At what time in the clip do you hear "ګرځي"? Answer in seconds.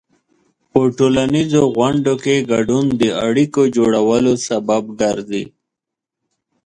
5.01-5.43